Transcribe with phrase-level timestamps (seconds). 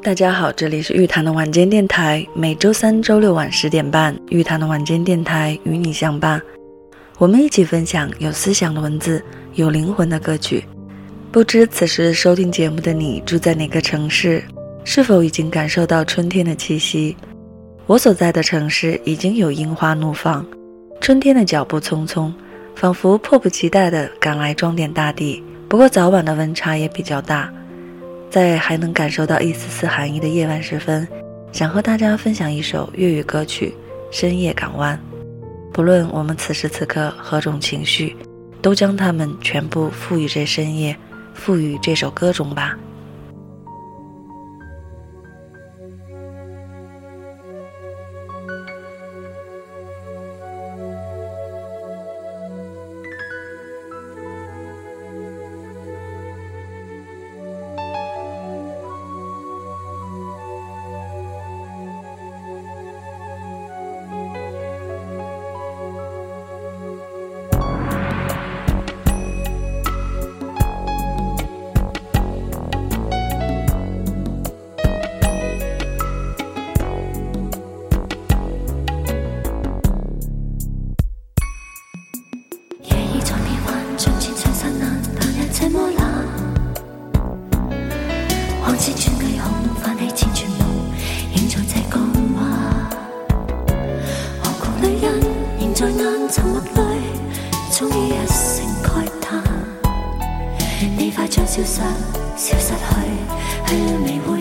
[0.00, 6.40] 大家好，这里是玉堂的晚间电台，每周三、周六晚十点半，玉堂的晚间电台与你相伴。
[7.18, 9.22] 我们一起分享有思想的文字，
[9.54, 10.64] 有灵魂的歌曲。
[11.32, 14.42] 不知此时收听节目的你住在哪个城市？
[14.84, 17.16] 是否已经感受到春天的气息？
[17.86, 20.46] 我所在的城市已经有樱花怒放，
[21.00, 22.32] 春天的脚步匆匆，
[22.76, 25.42] 仿佛迫不及待地赶来装点大地。
[25.68, 27.52] 不过早晚的温差也比较大。
[28.30, 31.06] 在还能感受到一丝丝寒意的夜晚时分，
[31.50, 33.74] 想和大家分享一首粤语歌曲
[34.16, 34.96] 《深夜港湾》。
[35.72, 38.16] 不论我们此时此刻何种情绪，
[38.60, 40.96] 都将它们全部赋予这深夜，
[41.34, 42.76] 赋予这首歌中吧。
[96.30, 97.00] 沉默里
[97.72, 99.42] 终于一声慨叹。
[100.96, 101.80] 你快将消失
[102.36, 103.16] 消失去
[103.66, 104.37] 去了未会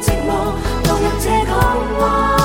[0.00, 0.52] 寂寞
[0.86, 2.37] 落入这港湾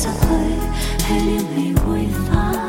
[0.00, 0.14] 失去，
[0.98, 2.59] 去了未会返。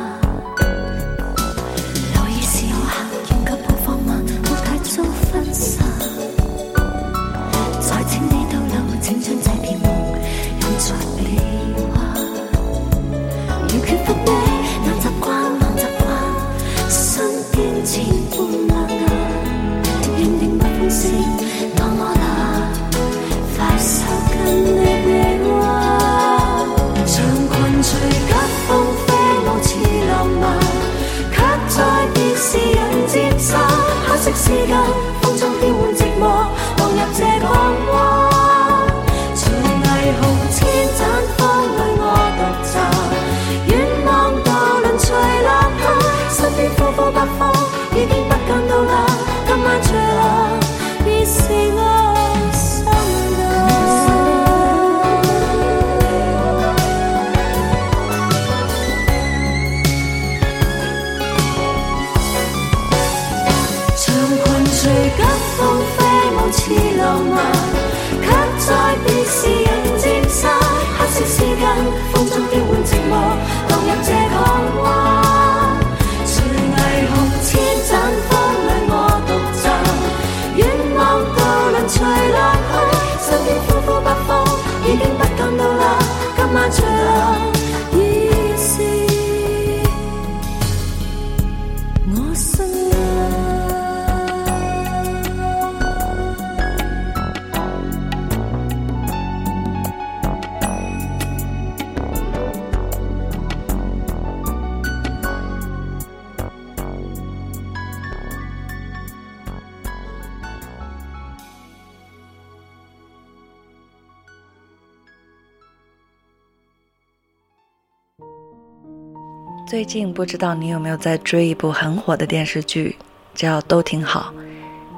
[119.68, 122.96] 最近不知道你有没有在追一部很火的电视剧，
[123.34, 124.34] 叫《都挺好》。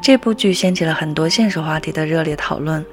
[0.01, 2.83] 这部剧掀起了很多现实话题的热烈讨论，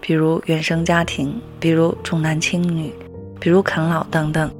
[0.00, 2.92] 比如原生家庭，比如重男轻女，
[3.40, 4.50] 比如啃老等等。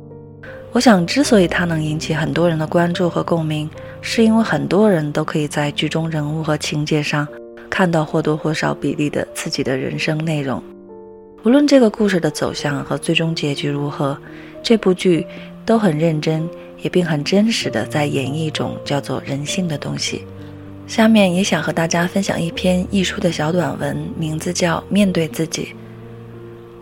[0.73, 3.71] 我想，之所以它能引起很多人的关注和共鸣，
[4.01, 7.27] 是因为很多人都可以在剧中人物和情节上
[7.71, 10.63] 看到或多或少比例的自己的人生内容。
[11.45, 14.19] 无论这个故事的走向和最终结局如何，
[14.63, 15.25] 这部剧
[15.67, 16.49] 都很认真，
[16.81, 20.25] 也并很真实的在演绎一种叫做人性的东西。
[20.87, 25.65] 下面也想和大家分享一篇艺术的小短文，名字叫《面对自己》。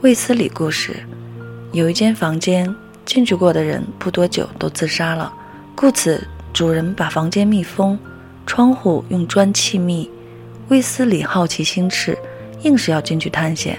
[0.03, 1.03] 卫斯理故事：
[1.73, 2.73] 有一间房间，
[3.07, 5.33] 进去过的人不多久都自杀了，
[5.75, 6.23] 故此
[6.53, 7.99] 主人把房间密封，
[8.47, 10.11] 窗户用砖砌密。
[10.69, 12.15] 卫斯理好奇心炽，
[12.63, 13.79] 硬是要进去探险。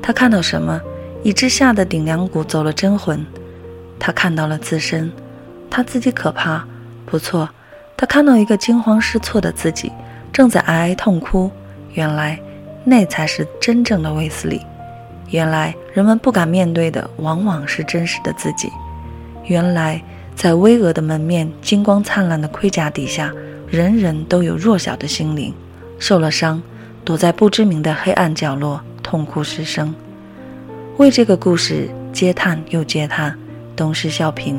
[0.00, 0.80] 他看到什么，
[1.22, 3.22] 以致吓得顶梁骨走了真魂？
[4.04, 5.12] 他看到了自身，
[5.70, 6.66] 他自己可怕？
[7.06, 7.48] 不错，
[7.96, 9.92] 他看到一个惊慌失措的自己，
[10.32, 11.48] 正在哀哀痛哭。
[11.92, 12.36] 原来，
[12.82, 14.60] 那才是真正的卫斯理。
[15.30, 18.68] 原来，人们不敢面对的，往往是真实的自己。
[19.44, 20.02] 原来，
[20.34, 23.32] 在巍峨的门面、金光灿烂的盔甲底下，
[23.68, 25.54] 人人都有弱小的心灵，
[26.00, 26.60] 受了伤，
[27.04, 28.80] 躲在不知名的黑暗角落。
[29.00, 29.94] 痛哭失声，
[30.96, 33.38] 为这个故事嗟叹又嗟叹，
[33.82, 34.54] 东施效颦。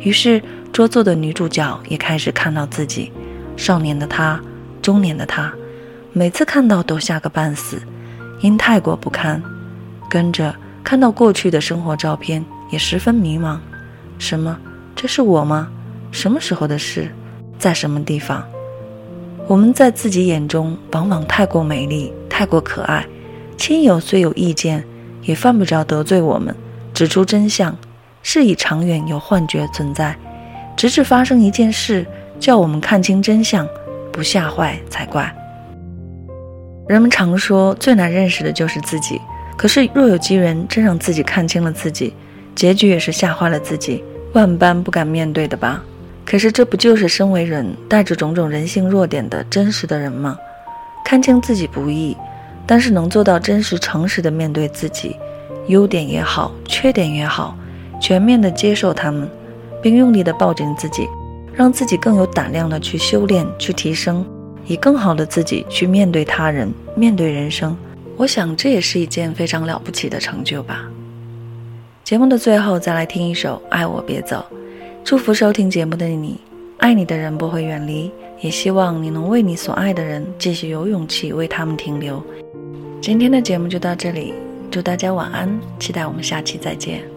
[0.00, 0.42] 于是
[0.72, 3.12] 桌座的女主角也开始看到自己，
[3.56, 4.40] 少年的她，
[4.82, 5.52] 中年的她，
[6.12, 7.80] 每次看到都吓个半死，
[8.40, 9.40] 因太过不堪。
[10.10, 10.52] 跟着
[10.82, 13.56] 看到过去的生活照片，也十分迷茫。
[14.18, 14.58] 什么？
[14.96, 15.68] 这是我吗？
[16.10, 17.08] 什么时候的事？
[17.58, 18.44] 在什么地方？
[19.46, 23.06] 我们在自己眼中往往太过美丽，太过可爱。
[23.56, 24.84] 亲友虽有意见，
[25.22, 26.54] 也犯不着得罪我们。
[26.92, 27.76] 指出真相，
[28.28, 30.12] 是以长远有幻觉存在，
[30.76, 32.04] 直至发生一件事，
[32.40, 33.64] 叫我们看清真相，
[34.10, 35.32] 不吓坏才怪。
[36.88, 39.20] 人们常说最难认识的就是自己，
[39.56, 42.12] 可是若有机缘真让自己看清了自己，
[42.56, 44.02] 结局也是吓坏了自己，
[44.32, 45.80] 万般不敢面对的吧？
[46.24, 50.36] 可是这不就是身为人，带着种种人性弱点的真实的人吗？
[51.04, 52.16] 看清自己不易。
[52.66, 55.14] 但是能做到真实诚实的面对自己，
[55.68, 57.56] 优点也好，缺点也好，
[58.00, 59.28] 全面的接受他们，
[59.82, 61.08] 并用力的抱紧自己，
[61.52, 64.24] 让自己更有胆量的去修炼、去提升，
[64.66, 67.76] 以更好的自己去面对他人、面对人生。
[68.16, 70.88] 我想这也是一件非常了不起的成就吧。
[72.04, 74.44] 节目的最后，再来听一首《爱我别走》，
[75.02, 76.40] 祝福收听节目的你，
[76.78, 78.10] 爱你的人不会远离，
[78.40, 82.22] 也希望你能为你所爱的人继续有勇气为他们停留。
[83.00, 84.32] 今天的节目就到这里，
[84.70, 87.15] 祝大家晚安，期待我们下期再见。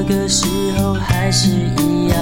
[0.00, 0.46] 这个时
[0.78, 2.16] 候还是一样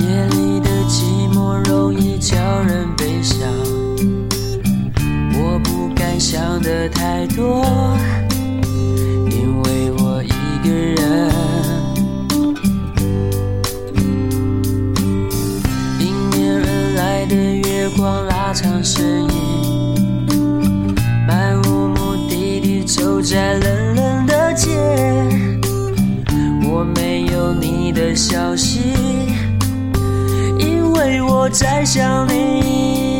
[0.00, 3.46] 夜里的寂寞容易叫人悲伤
[5.34, 7.62] 我不敢想的太多
[9.30, 11.30] 因为我一个人
[16.00, 20.94] 迎面而来的月光拉长身影
[21.28, 23.58] 漫无目的地走在
[28.14, 28.80] 消息，
[30.58, 33.13] 因为我在想你。